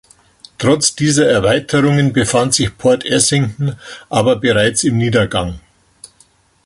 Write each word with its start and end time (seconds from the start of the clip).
Trotz 0.57 0.95
dieser 0.95 1.27
Erweiterungen 1.27 2.11
befand 2.11 2.55
sich 2.55 2.75
Port 2.75 3.05
Essington 3.05 3.75
aber 4.09 4.35
bereits 4.35 4.83
im 4.83 4.97
Niedergang. 4.97 5.59